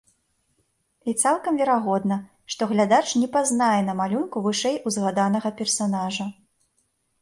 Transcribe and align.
І 1.11 1.13
цалкам 1.23 1.59
верагодна, 1.61 2.17
што 2.55 2.69
глядач 2.73 3.03
не 3.21 3.29
пазнае 3.37 3.79
на 3.93 3.99
малюнку 4.03 4.37
вышэй 4.49 4.83
узгаданага 4.89 5.57
персанажа. 5.63 6.33